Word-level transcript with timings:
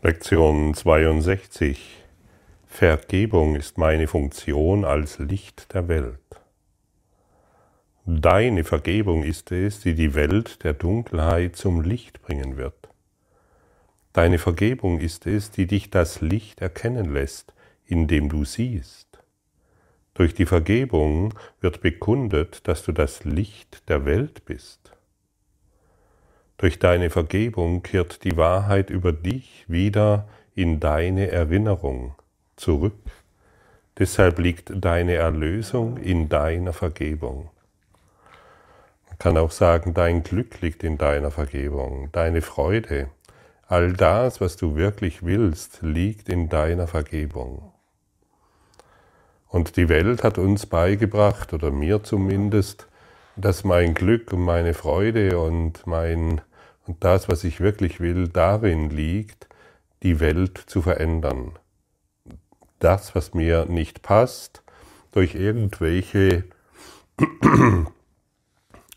Lektion 0.00 0.74
62 0.74 2.04
Vergebung 2.68 3.56
ist 3.56 3.78
meine 3.78 4.06
Funktion 4.06 4.84
als 4.84 5.18
Licht 5.18 5.74
der 5.74 5.88
Welt. 5.88 6.20
Deine 8.06 8.62
Vergebung 8.62 9.24
ist 9.24 9.50
es, 9.50 9.80
die 9.80 9.96
die 9.96 10.14
Welt 10.14 10.62
der 10.62 10.74
Dunkelheit 10.74 11.56
zum 11.56 11.80
Licht 11.80 12.22
bringen 12.22 12.56
wird. 12.56 12.88
Deine 14.12 14.38
Vergebung 14.38 15.00
ist 15.00 15.26
es, 15.26 15.50
die 15.50 15.66
dich 15.66 15.90
das 15.90 16.20
Licht 16.20 16.60
erkennen 16.60 17.12
lässt, 17.12 17.52
in 17.84 18.06
dem 18.06 18.28
du 18.28 18.44
siehst. 18.44 19.18
Durch 20.14 20.32
die 20.32 20.46
Vergebung 20.46 21.34
wird 21.60 21.80
bekundet, 21.80 22.68
dass 22.68 22.84
du 22.84 22.92
das 22.92 23.24
Licht 23.24 23.88
der 23.88 24.04
Welt 24.04 24.44
bist. 24.44 24.92
Durch 26.58 26.80
deine 26.80 27.08
Vergebung 27.08 27.84
kehrt 27.84 28.24
die 28.24 28.36
Wahrheit 28.36 28.90
über 28.90 29.12
dich 29.12 29.64
wieder 29.68 30.28
in 30.56 30.80
deine 30.80 31.30
Erinnerung 31.30 32.16
zurück. 32.56 32.98
Deshalb 33.96 34.40
liegt 34.40 34.72
deine 34.74 35.14
Erlösung 35.14 35.98
in 35.98 36.28
deiner 36.28 36.72
Vergebung. 36.72 37.48
Man 39.08 39.18
kann 39.20 39.36
auch 39.36 39.52
sagen, 39.52 39.94
dein 39.94 40.24
Glück 40.24 40.60
liegt 40.60 40.82
in 40.82 40.98
deiner 40.98 41.30
Vergebung, 41.30 42.10
deine 42.10 42.42
Freude, 42.42 43.08
all 43.68 43.92
das, 43.92 44.40
was 44.40 44.56
du 44.56 44.74
wirklich 44.74 45.24
willst, 45.24 45.78
liegt 45.82 46.28
in 46.28 46.48
deiner 46.48 46.88
Vergebung. 46.88 47.72
Und 49.48 49.76
die 49.76 49.88
Welt 49.88 50.24
hat 50.24 50.38
uns 50.38 50.66
beigebracht, 50.66 51.52
oder 51.52 51.70
mir 51.70 52.02
zumindest, 52.02 52.88
dass 53.36 53.62
mein 53.62 53.94
Glück 53.94 54.32
und 54.32 54.40
meine 54.40 54.74
Freude 54.74 55.38
und 55.38 55.86
mein 55.86 56.40
und 56.88 57.04
das, 57.04 57.28
was 57.28 57.44
ich 57.44 57.60
wirklich 57.60 58.00
will, 58.00 58.28
darin 58.28 58.88
liegt, 58.88 59.46
die 60.02 60.20
Welt 60.20 60.56
zu 60.66 60.80
verändern. 60.80 61.52
Das, 62.78 63.14
was 63.14 63.34
mir 63.34 63.66
nicht 63.66 64.00
passt, 64.02 64.62
durch 65.12 65.34
irgendwelche 65.34 66.44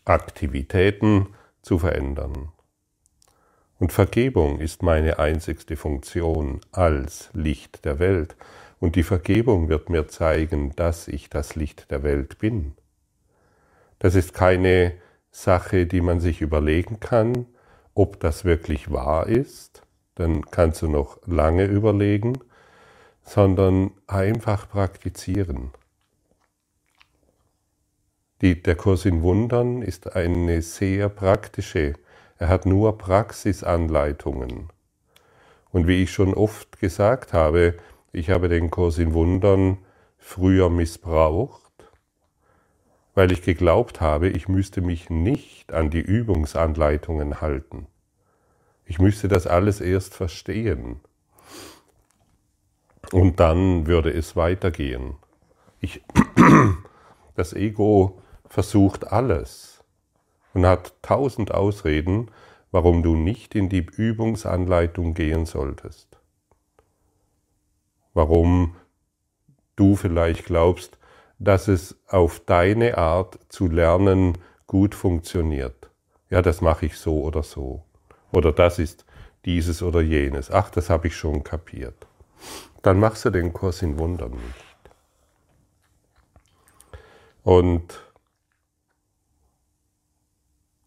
Aktivitäten 0.06 1.28
zu 1.60 1.78
verändern. 1.78 2.48
Und 3.78 3.92
Vergebung 3.92 4.60
ist 4.60 4.82
meine 4.82 5.18
einzigste 5.18 5.76
Funktion 5.76 6.60
als 6.70 7.28
Licht 7.34 7.84
der 7.84 7.98
Welt. 7.98 8.36
Und 8.80 8.96
die 8.96 9.02
Vergebung 9.02 9.68
wird 9.68 9.90
mir 9.90 10.08
zeigen, 10.08 10.74
dass 10.76 11.08
ich 11.08 11.28
das 11.28 11.56
Licht 11.56 11.90
der 11.90 12.02
Welt 12.02 12.38
bin. 12.38 12.72
Das 13.98 14.14
ist 14.14 14.32
keine 14.32 14.94
Sache, 15.30 15.86
die 15.86 16.00
man 16.00 16.20
sich 16.20 16.40
überlegen 16.40 17.00
kann, 17.00 17.46
ob 17.94 18.20
das 18.20 18.44
wirklich 18.44 18.90
wahr 18.90 19.26
ist, 19.26 19.82
dann 20.14 20.42
kannst 20.50 20.82
du 20.82 20.88
noch 20.88 21.18
lange 21.26 21.64
überlegen, 21.64 22.38
sondern 23.22 23.92
einfach 24.06 24.68
praktizieren. 24.68 25.70
Die, 28.40 28.60
der 28.60 28.74
Kurs 28.74 29.04
in 29.04 29.22
Wundern 29.22 29.82
ist 29.82 30.16
eine 30.16 30.62
sehr 30.62 31.08
praktische, 31.08 31.94
er 32.38 32.48
hat 32.48 32.66
nur 32.66 32.98
Praxisanleitungen. 32.98 34.70
Und 35.70 35.86
wie 35.86 36.02
ich 36.02 36.12
schon 36.12 36.34
oft 36.34 36.80
gesagt 36.80 37.32
habe, 37.32 37.76
ich 38.12 38.30
habe 38.30 38.48
den 38.48 38.70
Kurs 38.70 38.98
in 38.98 39.14
Wundern 39.14 39.78
früher 40.18 40.68
missbraucht, 40.68 41.61
weil 43.14 43.30
ich 43.32 43.42
geglaubt 43.42 44.00
habe, 44.00 44.28
ich 44.28 44.48
müsste 44.48 44.80
mich 44.80 45.10
nicht 45.10 45.72
an 45.72 45.90
die 45.90 46.00
Übungsanleitungen 46.00 47.40
halten. 47.40 47.86
Ich 48.86 48.98
müsste 48.98 49.28
das 49.28 49.46
alles 49.46 49.80
erst 49.80 50.14
verstehen. 50.14 51.00
Und 53.12 53.40
dann 53.40 53.86
würde 53.86 54.10
es 54.10 54.36
weitergehen. 54.36 55.16
Ich, 55.80 56.02
das 57.36 57.52
Ego 57.52 58.20
versucht 58.46 59.12
alles 59.12 59.84
und 60.54 60.66
hat 60.66 60.94
tausend 61.02 61.52
Ausreden, 61.52 62.30
warum 62.70 63.02
du 63.02 63.14
nicht 63.14 63.54
in 63.54 63.68
die 63.68 63.84
Übungsanleitung 63.84 65.14
gehen 65.14 65.44
solltest. 65.44 66.18
Warum 68.14 68.76
du 69.76 69.96
vielleicht 69.96 70.46
glaubst, 70.46 70.98
dass 71.42 71.66
es 71.66 71.96
auf 72.08 72.40
deine 72.40 72.98
Art 72.98 73.38
zu 73.48 73.66
lernen 73.66 74.38
gut 74.66 74.94
funktioniert. 74.94 75.90
Ja, 76.30 76.40
das 76.40 76.60
mache 76.60 76.86
ich 76.86 76.96
so 76.96 77.22
oder 77.22 77.42
so. 77.42 77.84
Oder 78.32 78.52
das 78.52 78.78
ist 78.78 79.04
dieses 79.44 79.82
oder 79.82 80.00
jenes. 80.00 80.50
Ach, 80.50 80.70
das 80.70 80.88
habe 80.88 81.08
ich 81.08 81.16
schon 81.16 81.42
kapiert. 81.42 82.06
Dann 82.82 83.00
machst 83.00 83.24
du 83.24 83.30
den 83.30 83.52
Kurs 83.52 83.82
in 83.82 83.98
Wundern 83.98 84.30
nicht. 84.32 84.64
Und 87.42 88.00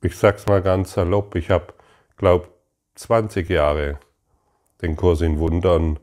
ich 0.01 0.17
sag's 0.17 0.45
mal 0.47 0.61
ganz 0.61 0.94
salopp, 0.94 1.35
ich 1.35 1.49
habe, 1.49 1.73
glaube 2.15 2.47
20 2.95 3.49
Jahre 3.49 3.99
den 4.81 4.95
Kurs 4.95 5.21
in 5.21 5.38
Wundern 5.39 5.99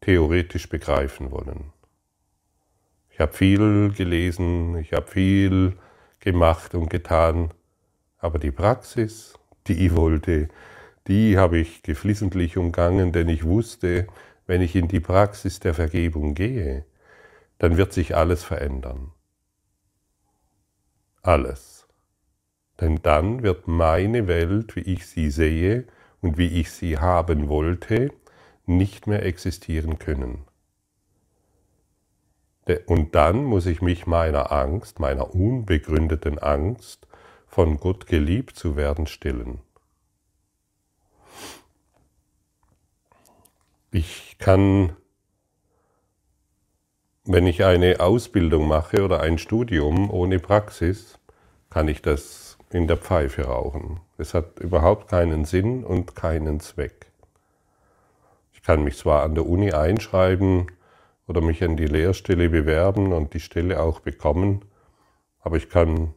theoretisch 0.00 0.68
begreifen 0.68 1.30
wollen. 1.30 1.73
Ich 3.14 3.20
habe 3.20 3.32
viel 3.32 3.92
gelesen, 3.92 4.76
ich 4.76 4.92
habe 4.92 5.06
viel 5.06 5.76
gemacht 6.18 6.74
und 6.74 6.90
getan, 6.90 7.54
aber 8.18 8.40
die 8.40 8.50
Praxis, 8.50 9.38
die 9.68 9.94
wollte, 9.94 10.48
die 11.06 11.38
habe 11.38 11.58
ich 11.58 11.84
geflissentlich 11.84 12.56
umgangen, 12.56 13.12
denn 13.12 13.28
ich 13.28 13.44
wusste, 13.44 14.08
wenn 14.48 14.62
ich 14.62 14.74
in 14.74 14.88
die 14.88 14.98
Praxis 14.98 15.60
der 15.60 15.74
Vergebung 15.74 16.34
gehe, 16.34 16.86
dann 17.58 17.76
wird 17.76 17.92
sich 17.92 18.16
alles 18.16 18.42
verändern. 18.42 19.12
Alles. 21.22 21.86
Denn 22.80 22.98
dann 23.00 23.44
wird 23.44 23.68
meine 23.68 24.26
Welt, 24.26 24.74
wie 24.74 24.80
ich 24.80 25.06
sie 25.06 25.30
sehe 25.30 25.86
und 26.20 26.36
wie 26.36 26.48
ich 26.48 26.72
sie 26.72 26.98
haben 26.98 27.48
wollte, 27.48 28.10
nicht 28.66 29.06
mehr 29.06 29.24
existieren 29.24 30.00
können. 30.00 30.46
Und 32.86 33.14
dann 33.14 33.44
muss 33.44 33.66
ich 33.66 33.82
mich 33.82 34.06
meiner 34.06 34.50
Angst, 34.50 34.98
meiner 34.98 35.34
unbegründeten 35.34 36.38
Angst, 36.38 37.06
von 37.46 37.78
Gott 37.78 38.06
geliebt 38.06 38.56
zu 38.56 38.74
werden, 38.74 39.06
stillen. 39.06 39.60
Ich 43.90 44.38
kann, 44.38 44.96
wenn 47.24 47.46
ich 47.46 47.64
eine 47.64 48.00
Ausbildung 48.00 48.66
mache 48.66 49.04
oder 49.04 49.20
ein 49.20 49.38
Studium 49.38 50.10
ohne 50.10 50.40
Praxis, 50.40 51.20
kann 51.70 51.86
ich 51.86 52.02
das 52.02 52.58
in 52.70 52.88
der 52.88 52.96
Pfeife 52.96 53.44
rauchen. 53.44 54.00
Es 54.18 54.34
hat 54.34 54.58
überhaupt 54.58 55.08
keinen 55.08 55.44
Sinn 55.44 55.84
und 55.84 56.16
keinen 56.16 56.58
Zweck. 56.58 57.12
Ich 58.52 58.62
kann 58.62 58.82
mich 58.82 58.96
zwar 58.96 59.22
an 59.22 59.36
der 59.36 59.46
Uni 59.46 59.72
einschreiben, 59.72 60.66
oder 61.26 61.40
mich 61.40 61.62
an 61.64 61.76
die 61.76 61.86
Lehrstelle 61.86 62.48
bewerben 62.50 63.12
und 63.12 63.34
die 63.34 63.40
Stelle 63.40 63.80
auch 63.80 64.00
bekommen. 64.00 64.64
Aber 65.40 65.56
ich 65.56 65.68
kann 65.68 66.14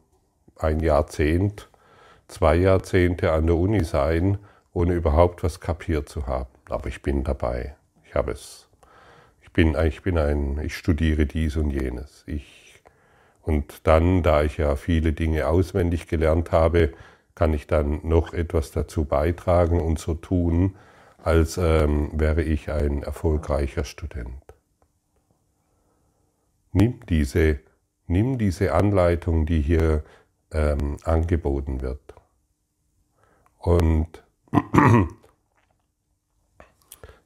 ein 0.57 0.79
Jahrzehnt, 0.79 1.69
zwei 2.28 2.56
Jahrzehnte 2.56 3.31
an 3.31 3.47
der 3.47 3.56
Uni 3.56 3.84
sein, 3.84 4.38
ohne 4.73 4.94
überhaupt 4.94 5.44
was 5.44 5.59
kapiert 5.59 6.09
zu 6.09 6.28
haben. 6.28 6.50
Aber 6.69 6.88
ich 6.88 7.01
bin 7.01 7.23
dabei. 7.23 7.75
Ich 8.03 8.16
habe 8.16 8.31
es. 8.31 8.69
Ich 9.41 9.51
bin, 9.51 9.75
ich 9.85 10.01
bin 10.03 10.18
ein, 10.18 10.59
ich 10.63 10.75
studiere 10.75 11.25
dies 11.25 11.56
und 11.56 11.72
jenes. 11.72 12.24
Ich, 12.28 12.81
und 13.41 13.88
dann, 13.88 14.24
da 14.24 14.44
ich 14.44 14.57
ja 14.57 14.75
viele 14.75 15.13
Dinge 15.13 15.47
auswendig 15.47 16.07
gelernt 16.07 16.51
habe, 16.51 16.94
kann 17.34 17.53
ich 17.53 17.66
dann 17.66 18.01
noch 18.03 18.34
etwas 18.34 18.72
dazu 18.72 19.06
beitragen 19.06 19.79
und 19.79 20.00
so 20.00 20.13
tun, 20.16 20.75
als 21.24 21.57
ähm, 21.57 22.09
wäre 22.13 22.41
ich 22.41 22.69
ein 22.69 23.03
erfolgreicher 23.03 23.83
Student. 23.83 24.46
Nimm 26.77 27.00
diese, 27.09 27.59
nimm 28.06 28.38
diese 28.38 28.71
Anleitung, 28.71 29.47
die 29.47 29.62
hier 29.62 30.03
ähm, 30.51 30.97
angeboten 31.03 31.81
wird. 31.81 32.13
Und 33.57 34.24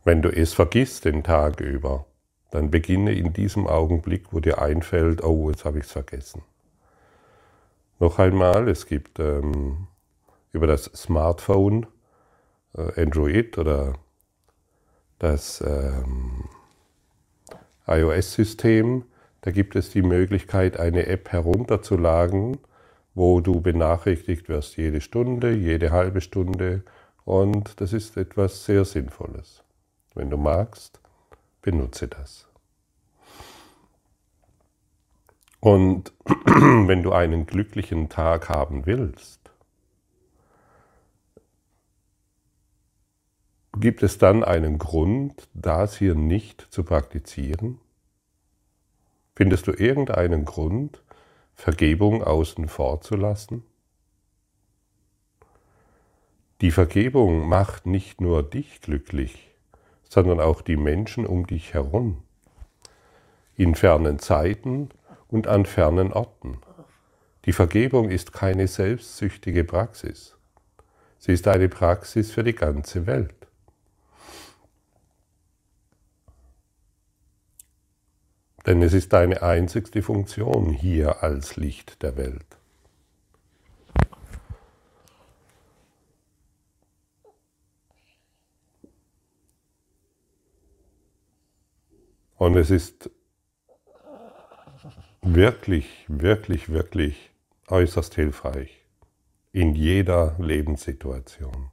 wenn 0.05 0.21
du 0.21 0.29
es 0.29 0.53
vergisst 0.53 1.03
den 1.03 1.21
Tag 1.21 1.59
über, 1.59 2.05
dann 2.51 2.71
beginne 2.71 3.11
in 3.13 3.33
diesem 3.33 3.67
Augenblick, 3.67 4.31
wo 4.31 4.39
dir 4.39 4.61
einfällt, 4.61 5.21
oh, 5.21 5.49
jetzt 5.49 5.65
habe 5.65 5.79
ich 5.79 5.85
es 5.85 5.91
vergessen. 5.91 6.43
Noch 7.99 8.19
einmal, 8.19 8.69
es 8.69 8.85
gibt 8.85 9.19
ähm, 9.19 9.87
über 10.53 10.65
das 10.65 10.85
Smartphone, 10.95 11.87
äh, 12.77 13.01
Android 13.01 13.57
oder 13.57 13.95
das 15.19 15.59
ähm, 15.59 16.45
iOS-System, 17.85 19.03
da 19.41 19.51
gibt 19.51 19.75
es 19.75 19.89
die 19.89 20.03
Möglichkeit, 20.03 20.79
eine 20.79 21.07
App 21.07 21.31
herunterzuladen, 21.31 22.57
wo 23.13 23.41
du 23.41 23.59
benachrichtigt 23.61 24.49
wirst 24.49 24.77
jede 24.77 25.01
Stunde, 25.01 25.51
jede 25.51 25.91
halbe 25.91 26.21
Stunde 26.21 26.83
und 27.25 27.81
das 27.81 27.93
ist 27.93 28.17
etwas 28.17 28.65
sehr 28.65 28.85
Sinnvolles. 28.85 29.63
Wenn 30.13 30.29
du 30.29 30.37
magst, 30.37 30.99
benutze 31.61 32.07
das. 32.07 32.47
Und 35.59 36.11
wenn 36.45 37.03
du 37.03 37.11
einen 37.11 37.45
glücklichen 37.45 38.09
Tag 38.09 38.49
haben 38.49 38.85
willst, 38.85 39.39
gibt 43.77 44.03
es 44.03 44.17
dann 44.17 44.43
einen 44.43 44.77
Grund, 44.77 45.47
das 45.53 45.97
hier 45.97 46.15
nicht 46.15 46.67
zu 46.69 46.83
praktizieren? 46.83 47.79
Findest 49.35 49.67
du 49.67 49.71
irgendeinen 49.71 50.45
Grund, 50.45 51.01
Vergebung 51.55 52.23
außen 52.23 52.67
vor 52.67 53.01
zu 53.01 53.15
lassen? 53.15 53.63
Die 56.61 56.71
Vergebung 56.71 57.47
macht 57.47 57.85
nicht 57.85 58.21
nur 58.21 58.43
dich 58.43 58.81
glücklich, 58.81 59.55
sondern 60.07 60.39
auch 60.39 60.61
die 60.61 60.77
Menschen 60.77 61.25
um 61.25 61.47
dich 61.47 61.73
herum. 61.73 62.23
In 63.55 63.73
fernen 63.73 64.19
Zeiten 64.19 64.89
und 65.27 65.47
an 65.47 65.65
fernen 65.65 66.13
Orten. 66.13 66.59
Die 67.45 67.53
Vergebung 67.53 68.09
ist 68.09 68.33
keine 68.33 68.67
selbstsüchtige 68.67 69.63
Praxis. 69.63 70.37
Sie 71.17 71.31
ist 71.31 71.47
eine 71.47 71.69
Praxis 71.69 72.31
für 72.31 72.43
die 72.43 72.53
ganze 72.53 73.07
Welt. 73.07 73.40
Denn 78.65 78.81
es 78.81 78.93
ist 78.93 79.13
deine 79.13 79.41
einzigste 79.41 80.01
Funktion 80.01 80.69
hier 80.69 81.23
als 81.23 81.55
Licht 81.55 82.03
der 82.03 82.15
Welt. 82.17 82.45
Und 92.37 92.55
es 92.55 92.71
ist 92.71 93.11
wirklich, 95.21 96.05
wirklich, 96.07 96.69
wirklich 96.69 97.31
äußerst 97.67 98.15
hilfreich 98.15 98.83
in 99.51 99.75
jeder 99.75 100.35
Lebenssituation. 100.39 101.69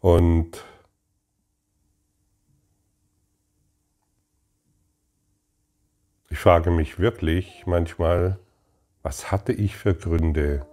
Und 0.00 0.64
ich 6.36 6.42
frage 6.42 6.70
mich 6.70 6.98
wirklich 6.98 7.62
manchmal, 7.64 8.38
was 9.02 9.32
hatte 9.32 9.54
ich 9.54 9.74
für 9.74 9.94
Gründe, 9.94 10.66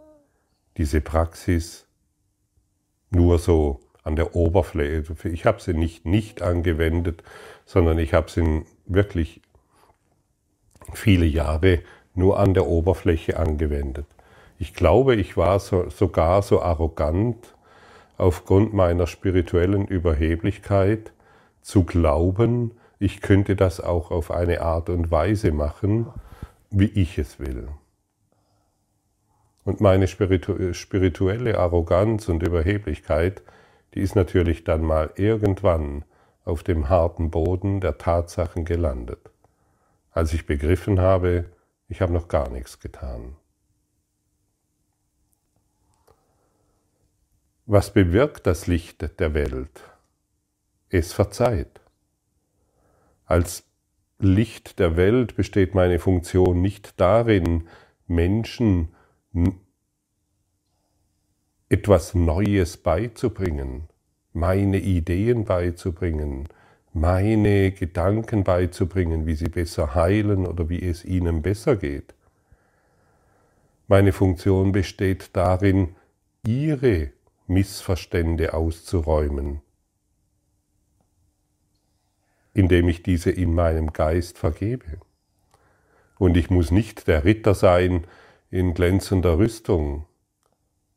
diese 0.75 0.99
Praxis 0.99 1.87
nur 3.11 3.39
so 3.39 3.79
an 4.03 4.17
der 4.17 4.35
Oberfläche. 4.35 5.15
Ich 5.29 5.45
habe 5.45 5.61
sie 5.61 5.73
nicht 5.73 6.05
nicht 6.05 6.41
angewendet, 6.41 7.23
sondern 7.65 7.97
ich 7.97 8.13
habe 8.13 8.29
sie 8.29 8.65
wirklich 8.87 9.39
viele 10.91 11.25
Jahre 11.25 11.79
nur 12.13 12.39
an 12.39 12.53
der 12.53 12.67
Oberfläche 12.67 13.39
angewendet. 13.39 14.05
Ich 14.59 14.73
glaube, 14.73 15.15
ich 15.15 15.37
war 15.37 15.61
so, 15.61 15.89
sogar 15.89 16.41
so 16.41 16.61
arrogant 16.61 17.55
aufgrund 18.17 18.73
meiner 18.73 19.07
spirituellen 19.07 19.87
Überheblichkeit 19.87 21.13
zu 21.61 21.85
glauben, 21.85 22.71
ich 23.03 23.19
könnte 23.19 23.57
das 23.57 23.81
auch 23.81 24.11
auf 24.11 24.31
eine 24.31 24.61
Art 24.61 24.89
und 24.89 25.11
Weise 25.11 25.51
machen, 25.51 26.07
wie 26.69 26.85
ich 26.85 27.17
es 27.17 27.37
will. 27.37 27.67
Und 29.65 29.81
meine 29.81 30.07
spirituelle 30.07 31.59
Arroganz 31.59 32.29
und 32.29 32.43
Überheblichkeit, 32.43 33.43
die 33.93 33.99
ist 33.99 34.15
natürlich 34.15 34.63
dann 34.63 34.83
mal 34.83 35.11
irgendwann 35.15 36.05
auf 36.45 36.63
dem 36.63 36.87
harten 36.87 37.29
Boden 37.29 37.81
der 37.81 37.97
Tatsachen 37.97 38.63
gelandet, 38.63 39.29
als 40.11 40.33
ich 40.33 40.45
begriffen 40.45 41.01
habe, 41.01 41.45
ich 41.89 42.01
habe 42.01 42.13
noch 42.13 42.29
gar 42.29 42.49
nichts 42.49 42.79
getan. 42.79 43.35
Was 47.65 47.91
bewirkt 47.91 48.47
das 48.47 48.67
Licht 48.67 49.19
der 49.19 49.33
Welt? 49.33 49.81
Es 50.89 51.11
verzeiht. 51.11 51.82
Als 53.25 53.63
Licht 54.19 54.79
der 54.79 54.95
Welt 54.95 55.35
besteht 55.35 55.75
meine 55.75 55.99
Funktion 55.99 56.61
nicht 56.61 56.99
darin, 56.99 57.67
Menschen 58.07 58.89
etwas 61.69 62.13
Neues 62.13 62.77
beizubringen, 62.77 63.89
meine 64.31 64.77
Ideen 64.77 65.45
beizubringen, 65.45 66.47
meine 66.93 67.71
Gedanken 67.71 68.43
beizubringen, 68.43 69.25
wie 69.25 69.35
sie 69.35 69.49
besser 69.49 69.95
heilen 69.95 70.45
oder 70.45 70.69
wie 70.69 70.81
es 70.81 71.03
ihnen 71.03 71.41
besser 71.41 71.75
geht. 71.75 72.13
Meine 73.87 74.13
Funktion 74.13 74.71
besteht 74.71 75.31
darin, 75.35 75.95
ihre 76.45 77.11
Missverstände 77.47 78.53
auszuräumen, 78.53 79.61
indem 82.53 82.87
ich 82.87 83.03
diese 83.03 83.31
in 83.31 83.53
meinem 83.53 83.93
Geist 83.93 84.37
vergebe. 84.37 84.99
Und 86.17 86.37
ich 86.37 86.49
muss 86.49 86.71
nicht 86.71 87.07
der 87.07 87.25
Ritter 87.25 87.55
sein 87.55 88.05
in 88.49 88.73
glänzender 88.73 89.37
Rüstung, 89.37 90.05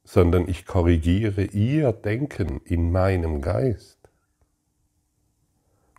sondern 0.05 0.49
ich 0.49 0.67
korrigiere 0.67 1.45
ihr 1.45 1.93
Denken 1.93 2.61
in 2.65 2.93
meinem 2.93 3.41
Geist. 3.41 3.99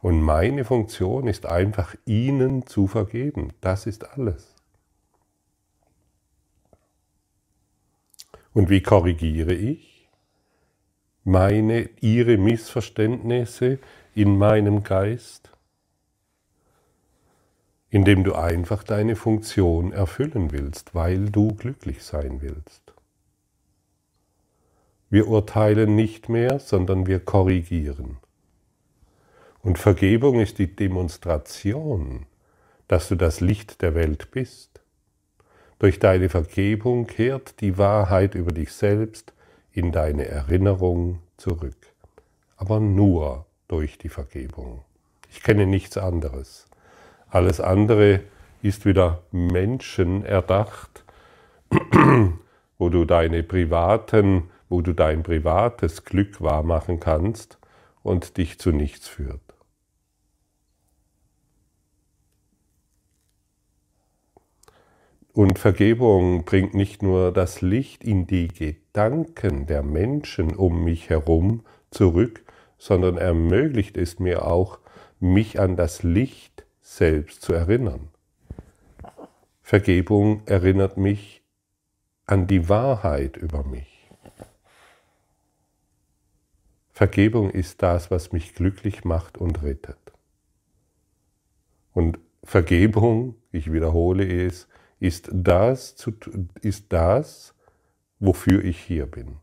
Und 0.02 0.22
meine 0.22 0.64
Funktion 0.64 1.28
ist 1.28 1.46
einfach, 1.46 1.96
ihnen 2.06 2.68
zu 2.68 2.88
vergeben. 2.88 3.52
Das 3.60 3.88
ist 3.88 4.12
alles. 4.12 4.56
Und 8.54 8.70
wie 8.70 8.82
korrigiere 8.82 9.54
ich 9.54 10.10
meine, 11.24 11.90
ihre 12.00 12.38
Missverständnisse 12.38 13.80
in 14.18 14.40
meinem 14.40 14.84
Geist? 14.84 15.52
Indem 17.92 18.24
du 18.24 18.34
einfach 18.34 18.82
deine 18.82 19.16
Funktion 19.16 19.92
erfüllen 19.92 20.52
willst, 20.52 20.96
weil 20.96 21.30
du 21.30 21.54
glücklich 21.54 22.04
sein 22.04 22.42
willst. 22.42 22.82
Wir 25.12 25.28
urteilen 25.28 25.96
nicht 25.96 26.30
mehr, 26.30 26.58
sondern 26.60 27.06
wir 27.06 27.20
korrigieren. 27.20 28.18
Und 29.62 29.78
Vergebung 29.78 30.40
ist 30.40 30.58
die 30.58 30.76
Demonstration, 30.76 32.26
dass 32.88 33.10
du 33.10 33.16
das 33.16 33.40
Licht 33.40 33.84
der 33.84 33.94
Welt 33.94 34.32
bist. 34.32 34.82
Durch 35.78 36.00
deine 36.00 36.30
Vergebung 36.30 37.06
kehrt 37.06 37.62
die 37.62 37.78
Wahrheit 37.78 38.34
über 38.34 38.52
dich 38.52 38.74
selbst 38.74 39.34
in 39.72 39.92
deine 39.92 40.26
Erinnerung 40.26 41.20
zurück. 41.38 41.78
Aber 42.56 42.80
nur 42.80 43.47
durch 43.68 43.98
die 43.98 44.10
Vergebung. 44.10 44.84
Ich 45.30 45.44
kenne 45.44 45.66
nichts 45.66 45.98
anderes. 45.98 46.68
Alles 47.30 47.60
andere 47.60 48.22
ist 48.62 48.86
wieder 48.86 49.24
Menschen 49.32 50.26
erdacht, 50.26 51.04
wo 52.78 52.90
du 52.90 53.06
deine 53.06 53.44
privaten 53.44 54.50
wo 54.70 54.82
du 54.82 54.94
dein 54.94 55.24
privates 55.24 56.04
Glück 56.04 56.42
wahrmachen 56.42 57.00
kannst 57.00 57.58
und 58.04 58.38
dich 58.38 58.60
zu 58.60 58.72
nichts 58.72 59.08
führt. 59.08 59.42
Und 65.34 65.60
Vergebung 65.60 66.46
bringt 66.46 66.74
nicht 66.74 67.04
nur 67.04 67.32
das 67.32 67.62
Licht 67.62 68.04
in 68.04 68.26
die 68.26 68.48
Gedanken 68.48 69.68
der 69.68 69.84
Menschen 69.84 70.56
um 70.56 70.84
mich 70.84 71.10
herum 71.10 71.64
zurück, 71.92 72.44
sondern 72.78 73.18
ermöglicht 73.18 73.98
es 73.98 74.20
mir 74.20 74.46
auch, 74.46 74.80
mich 75.20 75.60
an 75.60 75.76
das 75.76 76.04
Licht 76.04 76.66
selbst 76.82 77.42
zu 77.42 77.54
erinnern. 77.54 78.10
Vergebung 79.62 80.44
erinnert 80.46 80.98
mich 80.98 81.44
an 82.26 82.48
die 82.48 82.70
Wahrheit 82.70 83.38
über 83.38 83.64
mich. 83.64 84.10
Vergebung 86.92 87.52
ist 87.52 87.84
das, 87.84 88.10
was 88.10 88.32
mich 88.32 88.56
glücklich 88.56 89.06
macht 89.06 89.38
und 89.38 89.62
rettet. 89.62 90.00
Und 91.94 92.20
Vergebung, 92.44 93.36
ich 93.52 93.72
wiederhole 93.72 94.26
es, 94.26 94.68
ist 95.00 95.30
das, 95.32 95.96
ist 96.62 96.92
das, 96.94 97.54
wofür 98.20 98.64
ich 98.64 98.80
hier 98.80 99.06
bin. 99.06 99.38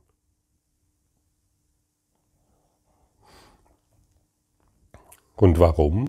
Und 5.44 5.58
warum? 5.58 6.08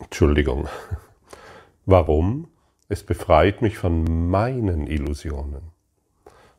Entschuldigung. 0.00 0.68
Warum? 1.86 2.48
Es 2.90 3.04
befreit 3.04 3.62
mich 3.62 3.78
von 3.78 4.28
meinen 4.28 4.86
Illusionen, 4.86 5.62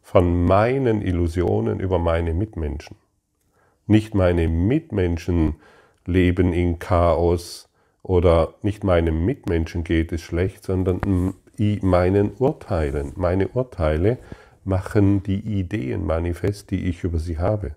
von 0.01 0.45
meinen 0.45 1.03
Illusionen 1.03 1.79
über 1.79 1.99
meine 1.99 2.33
Mitmenschen. 2.33 2.97
Nicht 3.85 4.15
meine 4.15 4.47
Mitmenschen 4.47 5.57
leben 6.07 6.53
in 6.53 6.79
Chaos 6.79 7.69
oder 8.01 8.55
nicht 8.63 8.83
meinem 8.83 9.25
Mitmenschen 9.25 9.83
geht 9.83 10.11
es 10.11 10.21
schlecht, 10.21 10.63
sondern 10.63 11.35
meinen 11.81 12.33
Urteilen. 12.33 13.13
Meine 13.15 13.47
Urteile 13.49 14.17
machen 14.63 15.23
die 15.23 15.39
Ideen 15.39 16.05
manifest, 16.05 16.71
die 16.71 16.87
ich 16.87 17.03
über 17.03 17.19
sie 17.19 17.37
habe. 17.37 17.75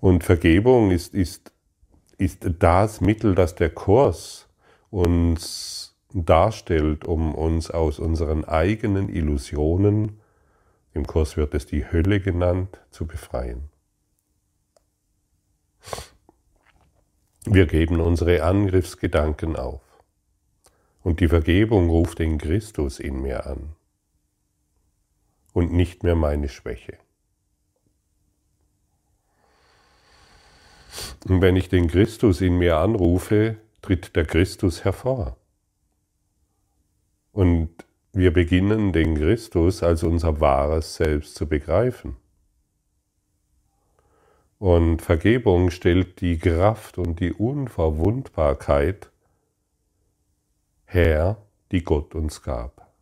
Und 0.00 0.24
Vergebung 0.24 0.90
ist, 0.90 1.14
ist, 1.14 1.52
ist 2.18 2.48
das 2.58 3.00
Mittel, 3.00 3.34
das 3.34 3.54
der 3.54 3.70
Kurs 3.70 4.48
uns 4.90 5.96
darstellt, 6.12 7.04
um 7.04 7.34
uns 7.34 7.70
aus 7.70 7.98
unseren 7.98 8.44
eigenen 8.44 9.08
Illusionen, 9.08 10.20
im 10.94 11.06
Kurs 11.06 11.36
wird 11.36 11.54
es 11.54 11.66
die 11.66 11.90
Hölle 11.90 12.20
genannt, 12.20 12.80
zu 12.90 13.06
befreien. 13.06 13.70
Wir 17.44 17.66
geben 17.66 18.00
unsere 18.00 18.42
Angriffsgedanken 18.42 19.56
auf. 19.56 19.80
Und 21.02 21.20
die 21.20 21.28
Vergebung 21.28 21.90
ruft 21.90 22.18
den 22.18 22.38
Christus 22.38 23.00
in 23.00 23.22
mir 23.22 23.46
an 23.46 23.74
und 25.52 25.72
nicht 25.72 26.02
mehr 26.02 26.14
meine 26.14 26.48
Schwäche. 26.48 26.98
Und 31.28 31.40
wenn 31.40 31.56
ich 31.56 31.68
den 31.68 31.88
Christus 31.88 32.40
in 32.40 32.58
mir 32.58 32.78
anrufe, 32.78 33.56
tritt 33.80 34.16
der 34.16 34.24
Christus 34.24 34.84
hervor. 34.84 35.36
Und 37.32 37.70
wir 38.12 38.32
beginnen 38.32 38.92
den 38.92 39.16
Christus 39.16 39.82
als 39.82 40.02
unser 40.02 40.40
wahres 40.40 40.96
Selbst 40.96 41.34
zu 41.34 41.48
begreifen. 41.48 42.16
Und 44.58 45.02
Vergebung 45.02 45.70
stellt 45.70 46.20
die 46.20 46.38
Kraft 46.38 46.98
und 46.98 47.20
die 47.20 47.32
Unverwundbarkeit 47.32 49.11
her, 50.92 51.36
die 51.70 51.82
Gott 51.82 52.14
uns 52.14 52.42
gab. 52.42 52.92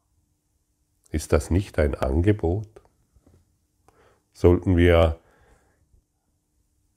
Ist 1.11 1.33
das 1.33 1.51
nicht 1.51 1.79
ein 1.79 1.95
Angebot? 1.95 2.69
Sollten 4.33 4.77
wir 4.77 5.19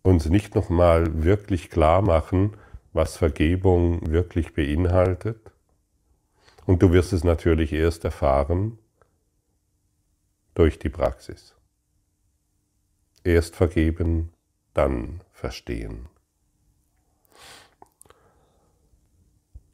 uns 0.03 0.27
nicht 0.27 0.53
nochmal 0.55 1.23
wirklich 1.23 1.69
klar 1.69 2.01
machen, 2.01 2.55
was 2.91 3.17
Vergebung 3.17 4.12
wirklich 4.12 4.53
beinhaltet? 4.53 5.51
Und 6.65 6.81
du 6.83 6.91
wirst 6.91 7.12
es 7.12 7.23
natürlich 7.23 7.73
erst 7.73 8.05
erfahren 8.05 8.77
durch 10.53 10.77
die 10.79 10.89
Praxis. 10.89 11.55
Erst 13.23 13.55
vergeben, 13.55 14.31
dann 14.73 15.21
verstehen. 15.31 16.07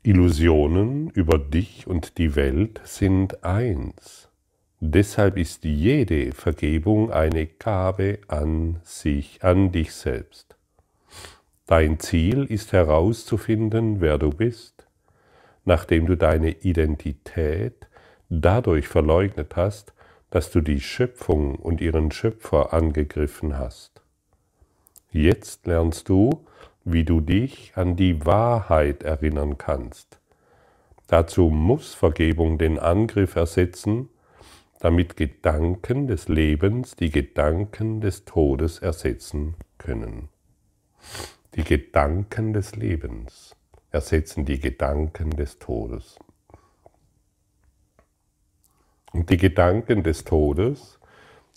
Illusionen 0.01 1.09
über 1.09 1.37
dich 1.37 1.85
und 1.85 2.17
die 2.17 2.37
Welt 2.37 2.79
sind 2.85 3.43
eins. 3.43 4.29
Deshalb 4.79 5.37
ist 5.37 5.65
jede 5.65 6.31
Vergebung 6.31 7.11
eine 7.11 7.47
Gabe 7.47 8.19
an 8.29 8.79
sich, 8.85 9.43
an 9.43 9.73
dich 9.73 9.91
selbst. 9.93 10.55
Dein 11.65 11.99
Ziel 11.99 12.45
ist 12.45 12.71
herauszufinden, 12.71 13.99
wer 13.99 14.17
du 14.17 14.29
bist, 14.29 14.87
nachdem 15.65 16.05
du 16.05 16.15
deine 16.15 16.51
Identität 16.51 17.89
dadurch 18.29 18.87
verleugnet 18.87 19.57
hast, 19.57 19.93
dass 20.29 20.49
du 20.49 20.61
die 20.61 20.79
Schöpfung 20.79 21.55
und 21.57 21.81
ihren 21.81 22.11
Schöpfer 22.11 22.73
angegriffen 22.73 23.57
hast. 23.57 24.01
Jetzt 25.11 25.67
lernst 25.67 26.07
du, 26.07 26.45
wie 26.91 27.03
du 27.03 27.21
dich 27.21 27.73
an 27.75 27.95
die 27.95 28.25
Wahrheit 28.25 29.03
erinnern 29.03 29.57
kannst. 29.57 30.19
Dazu 31.07 31.49
muss 31.49 31.93
Vergebung 31.93 32.57
den 32.57 32.77
Angriff 32.77 33.35
ersetzen, 33.35 34.09
damit 34.79 35.17
Gedanken 35.17 36.07
des 36.07 36.27
Lebens 36.27 36.95
die 36.95 37.09
Gedanken 37.09 37.99
des 37.99 38.25
Todes 38.25 38.79
ersetzen 38.79 39.55
können. 39.77 40.29
Die 41.55 41.63
Gedanken 41.63 42.53
des 42.53 42.75
Lebens 42.75 43.55
ersetzen 43.91 44.45
die 44.45 44.59
Gedanken 44.59 45.31
des 45.31 45.59
Todes. 45.59 46.19
Und 49.11 49.29
die 49.29 49.37
Gedanken 49.37 50.03
des 50.03 50.23
Todes 50.23 50.99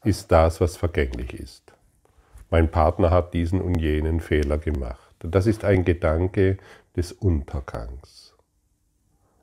ist 0.04 0.32
das, 0.32 0.60
was 0.60 0.76
vergänglich 0.76 1.34
ist. 1.34 1.74
Mein 2.50 2.70
Partner 2.70 3.10
hat 3.10 3.34
diesen 3.34 3.60
und 3.60 3.80
jenen 3.80 4.20
Fehler 4.20 4.58
gemacht. 4.58 5.01
Das 5.24 5.46
ist 5.46 5.64
ein 5.64 5.84
Gedanke 5.84 6.56
des 6.96 7.12
Untergangs. 7.12 8.34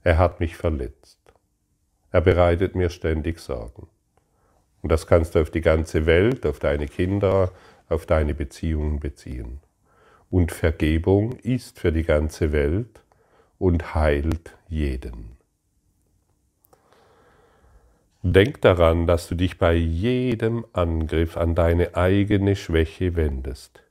Er 0.04 0.18
hat 0.18 0.42
mich 0.42 0.58
verletzt. 0.58 1.20
Er 2.12 2.22
bereitet 2.22 2.76
mir 2.76 2.90
ständig 2.90 3.40
Sorgen. 3.40 3.88
Und 4.82 4.92
das 4.92 5.08
kannst 5.08 5.36
du 5.36 5.40
auf 5.42 5.52
die 5.52 5.62
ganze 5.62 6.06
Welt, 6.06 6.46
auf 6.46 6.60
deine 6.60 6.88
Kinder, 6.88 7.52
auf 7.88 8.06
deine 8.06 8.34
Beziehungen 8.34 9.00
beziehen. 9.00 9.62
Und 10.30 10.52
Vergebung 10.52 11.34
ist 11.34 11.80
für 11.80 11.92
die 11.92 12.04
ganze 12.04 12.52
Welt 12.52 13.02
und 13.58 13.96
heilt 13.96 14.58
jeden. 14.68 15.38
Denk 18.22 18.62
daran, 18.62 19.08
dass 19.08 19.30
du 19.30 19.36
dich 19.36 19.58
bei 19.58 19.74
jedem 19.74 20.66
Angriff 20.74 21.38
an 21.38 21.56
deine 21.56 21.96
eigene 21.96 22.58
Schwäche 22.58 23.16
wendest 23.16 23.82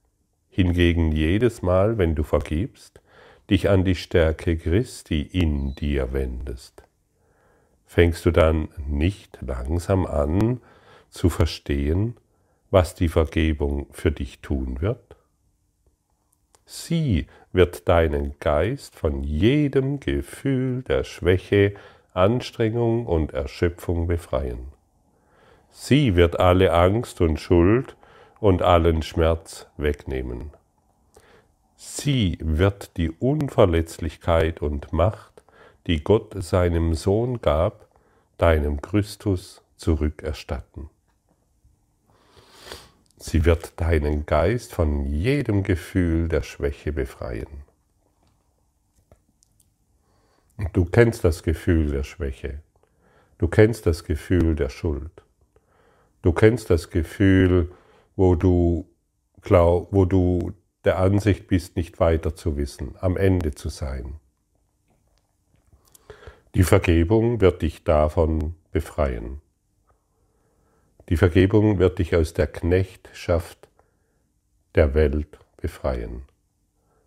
hingegen 0.50 1.12
jedes 1.12 1.62
Mal, 1.62 1.98
wenn 1.98 2.14
du 2.14 2.22
vergibst, 2.22 3.00
dich 3.50 3.68
an 3.68 3.84
die 3.84 3.94
Stärke 3.94 4.56
Christi 4.56 5.22
in 5.22 5.74
dir 5.74 6.12
wendest. 6.12 6.82
Fängst 7.86 8.26
du 8.26 8.30
dann 8.30 8.68
nicht 8.86 9.38
langsam 9.40 10.04
an 10.04 10.60
zu 11.10 11.30
verstehen, 11.30 12.16
was 12.70 12.94
die 12.94 13.08
Vergebung 13.08 13.86
für 13.92 14.12
dich 14.12 14.40
tun 14.40 14.80
wird? 14.80 15.16
Sie 16.66 17.26
wird 17.52 17.88
deinen 17.88 18.38
Geist 18.40 18.94
von 18.94 19.24
jedem 19.24 20.00
Gefühl 20.00 20.82
der 20.82 21.02
Schwäche, 21.04 21.72
Anstrengung 22.12 23.06
und 23.06 23.32
Erschöpfung 23.32 24.06
befreien. 24.06 24.68
Sie 25.70 26.14
wird 26.14 26.38
alle 26.38 26.74
Angst 26.74 27.22
und 27.22 27.40
Schuld 27.40 27.96
und 28.40 28.62
allen 28.62 29.02
Schmerz 29.02 29.66
wegnehmen. 29.76 30.50
Sie 31.76 32.38
wird 32.40 32.96
die 32.96 33.10
Unverletzlichkeit 33.10 34.62
und 34.62 34.92
Macht, 34.92 35.42
die 35.86 36.02
Gott 36.02 36.34
seinem 36.42 36.94
Sohn 36.94 37.40
gab, 37.40 37.88
deinem 38.36 38.82
Christus 38.82 39.62
zurückerstatten. 39.76 40.90
Sie 43.16 43.44
wird 43.44 43.80
deinen 43.80 44.26
Geist 44.26 44.72
von 44.72 45.04
jedem 45.06 45.64
Gefühl 45.64 46.28
der 46.28 46.42
Schwäche 46.42 46.92
befreien. 46.92 47.64
Du 50.72 50.84
kennst 50.84 51.24
das 51.24 51.42
Gefühl 51.42 51.90
der 51.90 52.04
Schwäche. 52.04 52.60
Du 53.38 53.48
kennst 53.48 53.86
das 53.86 54.04
Gefühl 54.04 54.56
der 54.56 54.68
Schuld. 54.68 55.10
Du 56.22 56.32
kennst 56.32 56.70
das 56.70 56.90
Gefühl, 56.90 57.70
wo 58.18 58.34
du, 58.34 58.84
glaub, 59.42 59.92
wo 59.92 60.04
du 60.04 60.52
der 60.84 60.98
Ansicht 60.98 61.46
bist, 61.46 61.76
nicht 61.76 62.00
weiter 62.00 62.34
zu 62.34 62.56
wissen, 62.56 62.96
am 62.98 63.16
Ende 63.16 63.54
zu 63.54 63.68
sein. 63.68 64.16
Die 66.56 66.64
Vergebung 66.64 67.40
wird 67.40 67.62
dich 67.62 67.84
davon 67.84 68.56
befreien. 68.72 69.40
Die 71.10 71.16
Vergebung 71.16 71.78
wird 71.78 72.00
dich 72.00 72.16
aus 72.16 72.34
der 72.34 72.48
Knechtschaft 72.48 73.68
der 74.74 74.94
Welt 74.94 75.38
befreien. 75.56 76.22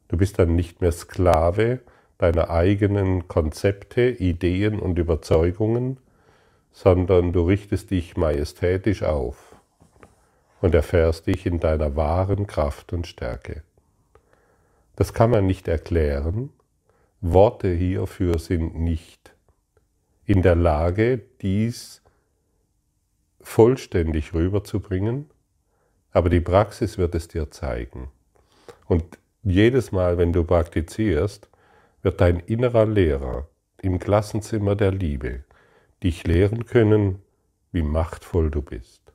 Du 0.08 0.16
bist 0.16 0.40
dann 0.40 0.56
nicht 0.56 0.80
mehr 0.80 0.94
Sklave 0.94 1.82
deiner 2.20 2.50
eigenen 2.50 3.28
Konzepte, 3.28 4.12
Ideen 4.12 4.80
und 4.80 4.98
Überzeugungen, 4.98 5.98
sondern 6.72 7.34
du 7.34 7.42
richtest 7.42 7.92
dich 7.92 8.16
majestätisch 8.16 9.04
auf 9.04 9.51
und 10.62 10.76
erfährst 10.76 11.28
dich 11.28 11.46
in 11.46 11.60
deiner 11.60 11.96
wahren 11.96 12.48
Kraft 12.48 12.94
und 12.94 13.08
Stärke. 13.08 13.64
Das 14.96 15.14
kann 15.14 15.32
man 15.32 15.46
nicht 15.46 15.68
erklären. 15.68 16.52
Worte 17.20 17.70
hierfür 17.70 18.40
sind 18.40 18.76
nicht 18.80 19.34
in 20.26 20.42
der 20.42 20.56
Lage, 20.56 21.20
dies 21.42 22.02
vollständig 23.42 24.34
rüberzubringen, 24.34 25.30
aber 26.12 26.30
die 26.30 26.42
Praxis 26.42 26.98
wird 26.98 27.16
es 27.16 27.28
dir 27.28 27.50
zeigen. 27.50 28.12
Und 28.86 29.18
jedes 29.44 29.92
Mal, 29.92 30.18
wenn 30.18 30.34
du 30.34 30.44
praktizierst, 30.44 31.50
wird 32.04 32.22
dein 32.22 32.40
innerer 32.40 32.86
Lehrer 32.86 33.48
im 33.82 33.98
Klassenzimmer 33.98 34.76
der 34.76 34.92
Liebe 34.92 35.44
dich 36.04 36.26
lehren 36.26 36.66
können, 36.66 37.22
wie 37.72 37.82
machtvoll 37.82 38.52
du 38.52 38.62
bist. 38.62 39.11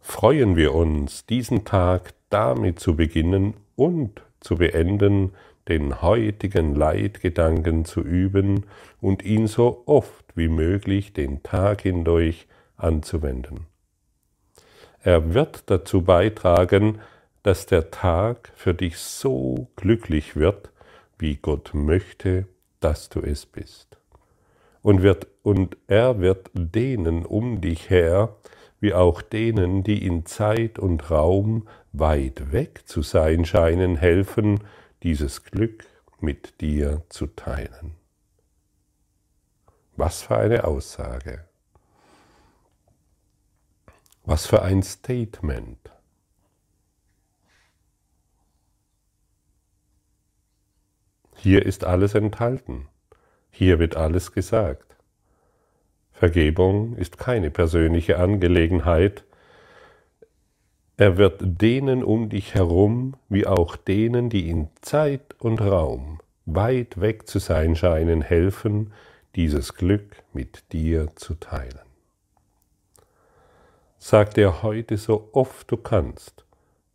Freuen 0.00 0.56
wir 0.56 0.74
uns, 0.74 1.26
diesen 1.26 1.64
Tag 1.64 2.14
damit 2.30 2.80
zu 2.80 2.96
beginnen 2.96 3.54
und 3.76 4.22
zu 4.40 4.56
beenden, 4.56 5.32
den 5.68 6.02
heutigen 6.02 6.74
Leitgedanken 6.74 7.84
zu 7.84 8.00
üben 8.00 8.64
und 9.00 9.22
ihn 9.24 9.46
so 9.46 9.82
oft 9.86 10.24
wie 10.34 10.48
möglich 10.48 11.12
den 11.12 11.42
Tag 11.42 11.82
hindurch 11.82 12.46
anzuwenden. 12.76 13.66
Er 15.02 15.34
wird 15.34 15.64
dazu 15.70 16.02
beitragen, 16.02 17.00
dass 17.42 17.66
der 17.66 17.90
Tag 17.90 18.52
für 18.54 18.72
dich 18.72 18.96
so 18.98 19.68
glücklich 19.76 20.36
wird, 20.36 20.70
wie 21.18 21.36
Gott 21.36 21.72
möchte, 21.74 22.46
dass 22.80 23.10
du 23.10 23.20
es 23.20 23.44
bist. 23.44 23.98
Und, 24.84 25.02
wird, 25.02 25.28
und 25.42 25.78
er 25.86 26.20
wird 26.20 26.50
denen 26.52 27.24
um 27.24 27.62
dich 27.62 27.88
her, 27.88 28.36
wie 28.80 28.92
auch 28.92 29.22
denen, 29.22 29.82
die 29.82 30.04
in 30.06 30.26
Zeit 30.26 30.78
und 30.78 31.10
Raum 31.10 31.66
weit 31.94 32.52
weg 32.52 32.82
zu 32.84 33.00
sein 33.00 33.46
scheinen, 33.46 33.96
helfen, 33.96 34.60
dieses 35.02 35.42
Glück 35.42 35.86
mit 36.20 36.60
dir 36.60 37.02
zu 37.08 37.28
teilen. 37.28 37.94
Was 39.96 40.20
für 40.20 40.36
eine 40.36 40.64
Aussage. 40.64 41.46
Was 44.26 44.44
für 44.44 44.60
ein 44.60 44.82
Statement. 44.82 45.78
Hier 51.36 51.64
ist 51.64 51.84
alles 51.84 52.14
enthalten. 52.14 52.86
Hier 53.56 53.78
wird 53.78 53.96
alles 53.96 54.32
gesagt. 54.32 54.96
Vergebung 56.12 56.96
ist 56.96 57.18
keine 57.18 57.52
persönliche 57.52 58.18
Angelegenheit. 58.18 59.22
Er 60.96 61.18
wird 61.18 61.40
denen 61.40 62.02
um 62.02 62.28
dich 62.30 62.54
herum, 62.54 63.14
wie 63.28 63.46
auch 63.46 63.76
denen, 63.76 64.28
die 64.28 64.50
in 64.50 64.70
Zeit 64.82 65.36
und 65.38 65.60
Raum 65.60 66.18
weit 66.46 67.00
weg 67.00 67.28
zu 67.28 67.38
sein 67.38 67.76
scheinen, 67.76 68.22
helfen, 68.22 68.92
dieses 69.36 69.74
Glück 69.74 70.16
mit 70.32 70.72
dir 70.72 71.14
zu 71.14 71.34
teilen. 71.34 71.78
Sag 73.98 74.34
dir 74.34 74.64
heute 74.64 74.96
so 74.96 75.28
oft 75.30 75.70
du 75.70 75.76
kannst, 75.76 76.44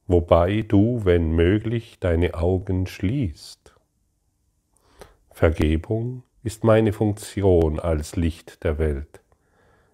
wobei 0.08 0.64
du, 0.64 1.06
wenn 1.06 1.32
möglich, 1.32 2.00
deine 2.02 2.34
Augen 2.34 2.86
schließt. 2.86 3.74
Vergebung 5.32 6.24
ist 6.44 6.64
meine 6.64 6.94
Funktion 6.94 7.80
als 7.80 8.16
Licht 8.16 8.64
der 8.64 8.78
Welt. 8.78 9.22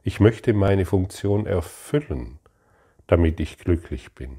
Ich 0.03 0.19
möchte 0.19 0.53
meine 0.53 0.85
Funktion 0.85 1.45
erfüllen, 1.45 2.39
damit 3.07 3.39
ich 3.39 3.57
glücklich 3.57 4.13
bin. 4.13 4.37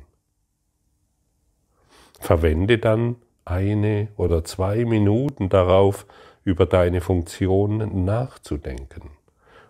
Verwende 2.20 2.78
dann 2.78 3.16
eine 3.44 4.08
oder 4.16 4.44
zwei 4.44 4.84
Minuten 4.84 5.48
darauf, 5.48 6.06
über 6.44 6.66
deine 6.66 7.00
Funktion 7.00 8.04
nachzudenken 8.04 9.10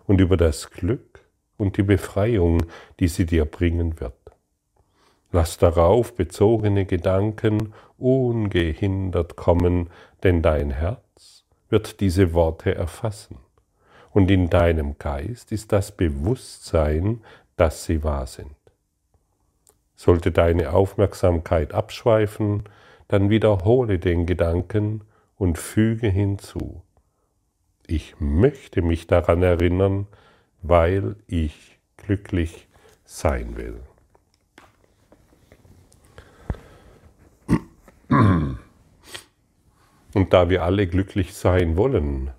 und 0.05 0.21
über 0.21 0.37
das 0.37 0.69
Glück, 0.69 1.27
und 1.57 1.77
die 1.77 1.83
Befreiung, 1.83 2.63
die 2.99 3.07
sie 3.07 3.25
dir 3.25 3.45
bringen 3.45 3.99
wird. 3.99 4.13
Lass 5.31 5.57
darauf 5.57 6.15
bezogene 6.15 6.85
Gedanken 6.85 7.73
ungehindert 7.97 9.35
kommen, 9.35 9.89
denn 10.23 10.41
dein 10.41 10.71
Herz 10.71 11.01
wird 11.69 11.99
diese 11.99 12.33
Worte 12.33 12.75
erfassen. 12.75 13.37
Und 14.11 14.31
in 14.31 14.49
deinem 14.49 14.97
Geist 14.97 15.51
ist 15.51 15.71
das 15.71 15.91
Bewusstsein, 15.91 17.21
dass 17.55 17.85
sie 17.85 18.03
wahr 18.03 18.27
sind. 18.27 18.55
Sollte 19.95 20.31
deine 20.31 20.73
Aufmerksamkeit 20.73 21.73
abschweifen, 21.73 22.63
dann 23.07 23.29
wiederhole 23.29 23.99
den 23.99 24.25
Gedanken 24.25 25.01
und 25.37 25.57
füge 25.57 26.07
hinzu. 26.07 26.81
Ich 27.87 28.15
möchte 28.19 28.81
mich 28.81 29.07
daran 29.07 29.43
erinnern, 29.43 30.07
weil 30.61 31.15
ich 31.27 31.79
glücklich 31.95 32.67
sein 33.05 33.55
will. 33.55 33.79
Und 40.17 40.33
da 40.33 40.49
wir 40.49 40.63
alle 40.63 40.87
glücklich 40.87 41.35
sein 41.35 41.77
wollen, 41.77 42.31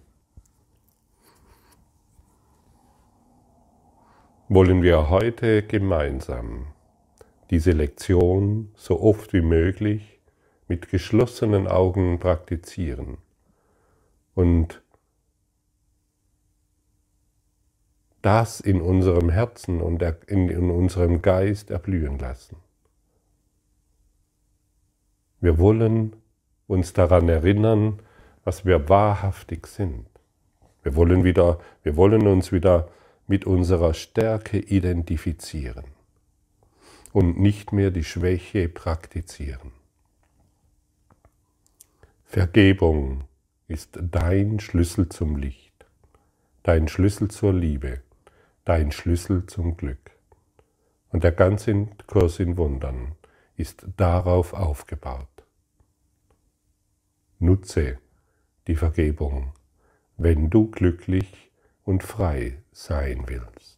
wollen 4.48 4.82
wir 4.82 5.10
heute 5.10 5.62
gemeinsam 5.62 6.74
diese 7.50 7.70
Lektion 7.70 8.72
so 8.74 9.00
oft 9.00 9.32
wie 9.32 9.42
möglich 9.42 10.18
mit 10.66 10.88
geschlossenen 10.88 11.68
Augen 11.68 12.18
praktizieren 12.18 13.18
und 14.34 14.82
das 18.22 18.58
in 18.58 18.82
unserem 18.82 19.30
Herzen 19.30 19.80
und 19.80 20.02
in 20.26 20.72
unserem 20.72 21.22
Geist 21.22 21.70
erblühen 21.70 22.18
lassen. 22.18 22.56
Wir 25.40 25.60
wollen 25.60 26.17
uns 26.68 26.92
daran 26.92 27.28
erinnern, 27.28 27.98
was 28.44 28.64
wir 28.64 28.88
wahrhaftig 28.88 29.66
sind. 29.66 30.06
Wir 30.84 30.94
wollen, 30.94 31.24
wieder, 31.24 31.58
wir 31.82 31.96
wollen 31.96 32.28
uns 32.28 32.52
wieder 32.52 32.88
mit 33.26 33.44
unserer 33.44 33.92
Stärke 33.92 34.58
identifizieren 34.58 35.84
und 37.12 37.40
nicht 37.40 37.72
mehr 37.72 37.90
die 37.90 38.04
Schwäche 38.04 38.68
praktizieren. 38.68 39.72
Vergebung 42.24 43.24
ist 43.66 43.98
dein 44.00 44.60
Schlüssel 44.60 45.08
zum 45.08 45.34
Licht, 45.34 45.86
dein 46.62 46.86
Schlüssel 46.86 47.28
zur 47.28 47.52
Liebe 47.52 48.02
dein 48.68 48.92
Schlüssel 48.92 49.46
zum 49.46 49.78
Glück. 49.78 50.10
Und 51.08 51.24
der 51.24 51.32
ganze 51.32 51.88
Kurs 52.06 52.38
in 52.38 52.58
Wundern 52.58 53.14
ist 53.56 53.86
darauf 53.96 54.52
aufgebaut. 54.52 55.37
Nutze 57.40 57.98
die 58.66 58.74
Vergebung, 58.74 59.52
wenn 60.16 60.50
du 60.50 60.70
glücklich 60.70 61.52
und 61.84 62.02
frei 62.02 62.58
sein 62.72 63.24
willst. 63.26 63.77